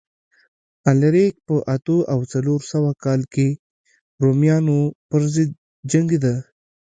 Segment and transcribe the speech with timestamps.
[0.89, 3.57] الاریک په اتو او څلور سوه کال کې د
[4.25, 5.49] رومیانو پرضد
[5.91, 6.35] جنګېده